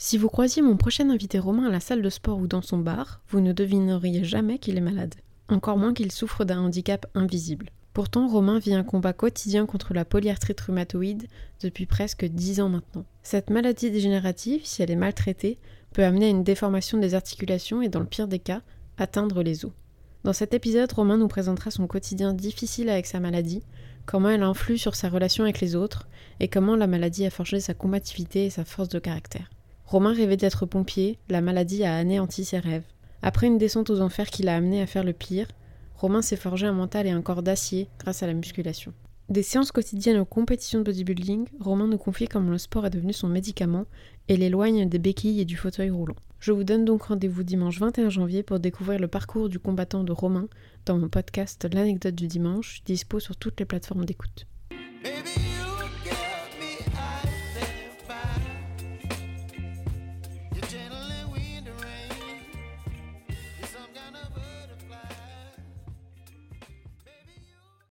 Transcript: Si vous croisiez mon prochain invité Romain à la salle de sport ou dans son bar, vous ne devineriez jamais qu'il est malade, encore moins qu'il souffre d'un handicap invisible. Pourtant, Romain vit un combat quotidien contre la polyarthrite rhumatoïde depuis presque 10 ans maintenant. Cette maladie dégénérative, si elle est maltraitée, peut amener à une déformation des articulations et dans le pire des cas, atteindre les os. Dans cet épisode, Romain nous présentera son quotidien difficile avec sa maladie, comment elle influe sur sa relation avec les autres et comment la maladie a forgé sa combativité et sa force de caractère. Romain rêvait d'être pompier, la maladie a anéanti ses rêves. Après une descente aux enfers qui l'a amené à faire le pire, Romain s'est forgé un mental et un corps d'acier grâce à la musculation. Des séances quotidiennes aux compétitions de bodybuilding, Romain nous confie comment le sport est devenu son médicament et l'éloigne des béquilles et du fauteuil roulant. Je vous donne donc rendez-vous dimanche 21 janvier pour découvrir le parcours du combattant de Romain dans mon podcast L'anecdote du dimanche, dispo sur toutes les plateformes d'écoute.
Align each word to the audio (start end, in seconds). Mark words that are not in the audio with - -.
Si 0.00 0.16
vous 0.16 0.28
croisiez 0.28 0.62
mon 0.62 0.76
prochain 0.76 1.10
invité 1.10 1.40
Romain 1.40 1.66
à 1.66 1.72
la 1.72 1.80
salle 1.80 2.02
de 2.02 2.08
sport 2.08 2.38
ou 2.38 2.46
dans 2.46 2.62
son 2.62 2.78
bar, 2.78 3.20
vous 3.30 3.40
ne 3.40 3.52
devineriez 3.52 4.22
jamais 4.22 4.60
qu'il 4.60 4.78
est 4.78 4.80
malade, 4.80 5.16
encore 5.48 5.76
moins 5.76 5.92
qu'il 5.92 6.12
souffre 6.12 6.44
d'un 6.44 6.60
handicap 6.60 7.06
invisible. 7.14 7.70
Pourtant, 7.94 8.28
Romain 8.28 8.60
vit 8.60 8.74
un 8.74 8.84
combat 8.84 9.12
quotidien 9.12 9.66
contre 9.66 9.94
la 9.94 10.04
polyarthrite 10.04 10.60
rhumatoïde 10.60 11.26
depuis 11.60 11.84
presque 11.84 12.24
10 12.24 12.60
ans 12.60 12.68
maintenant. 12.68 13.06
Cette 13.24 13.50
maladie 13.50 13.90
dégénérative, 13.90 14.60
si 14.62 14.84
elle 14.84 14.92
est 14.92 14.96
maltraitée, 14.96 15.58
peut 15.92 16.04
amener 16.04 16.26
à 16.26 16.30
une 16.30 16.44
déformation 16.44 16.98
des 16.98 17.16
articulations 17.16 17.82
et 17.82 17.88
dans 17.88 17.98
le 17.98 18.06
pire 18.06 18.28
des 18.28 18.38
cas, 18.38 18.62
atteindre 18.98 19.42
les 19.42 19.64
os. 19.64 19.72
Dans 20.22 20.32
cet 20.32 20.54
épisode, 20.54 20.92
Romain 20.92 21.16
nous 21.16 21.26
présentera 21.26 21.72
son 21.72 21.88
quotidien 21.88 22.34
difficile 22.34 22.88
avec 22.88 23.06
sa 23.06 23.18
maladie, 23.18 23.64
comment 24.06 24.28
elle 24.28 24.44
influe 24.44 24.78
sur 24.78 24.94
sa 24.94 25.08
relation 25.08 25.42
avec 25.42 25.60
les 25.60 25.74
autres 25.74 26.06
et 26.38 26.46
comment 26.46 26.76
la 26.76 26.86
maladie 26.86 27.26
a 27.26 27.30
forgé 27.30 27.58
sa 27.58 27.74
combativité 27.74 28.46
et 28.46 28.50
sa 28.50 28.64
force 28.64 28.90
de 28.90 29.00
caractère. 29.00 29.50
Romain 29.88 30.12
rêvait 30.12 30.36
d'être 30.36 30.66
pompier, 30.66 31.18
la 31.30 31.40
maladie 31.40 31.82
a 31.82 31.96
anéanti 31.96 32.44
ses 32.44 32.58
rêves. 32.58 32.84
Après 33.22 33.46
une 33.46 33.56
descente 33.56 33.88
aux 33.88 34.02
enfers 34.02 34.28
qui 34.28 34.42
l'a 34.42 34.54
amené 34.54 34.82
à 34.82 34.86
faire 34.86 35.02
le 35.02 35.14
pire, 35.14 35.48
Romain 35.96 36.20
s'est 36.20 36.36
forgé 36.36 36.66
un 36.66 36.74
mental 36.74 37.06
et 37.06 37.10
un 37.10 37.22
corps 37.22 37.42
d'acier 37.42 37.88
grâce 37.98 38.22
à 38.22 38.26
la 38.26 38.34
musculation. 38.34 38.92
Des 39.30 39.42
séances 39.42 39.72
quotidiennes 39.72 40.18
aux 40.18 40.26
compétitions 40.26 40.80
de 40.80 40.84
bodybuilding, 40.84 41.46
Romain 41.58 41.86
nous 41.86 41.96
confie 41.96 42.28
comment 42.28 42.50
le 42.50 42.58
sport 42.58 42.84
est 42.84 42.90
devenu 42.90 43.14
son 43.14 43.28
médicament 43.28 43.86
et 44.28 44.36
l'éloigne 44.36 44.86
des 44.86 44.98
béquilles 44.98 45.40
et 45.40 45.46
du 45.46 45.56
fauteuil 45.56 45.88
roulant. 45.88 46.16
Je 46.38 46.52
vous 46.52 46.64
donne 46.64 46.84
donc 46.84 47.04
rendez-vous 47.04 47.42
dimanche 47.42 47.80
21 47.80 48.10
janvier 48.10 48.42
pour 48.42 48.60
découvrir 48.60 48.98
le 48.98 49.08
parcours 49.08 49.48
du 49.48 49.58
combattant 49.58 50.04
de 50.04 50.12
Romain 50.12 50.48
dans 50.84 50.98
mon 50.98 51.08
podcast 51.08 51.66
L'anecdote 51.72 52.14
du 52.14 52.26
dimanche, 52.26 52.82
dispo 52.84 53.20
sur 53.20 53.36
toutes 53.36 53.58
les 53.58 53.64
plateformes 53.64 54.04
d'écoute. 54.04 54.46